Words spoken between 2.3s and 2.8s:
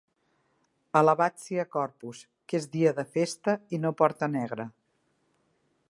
que és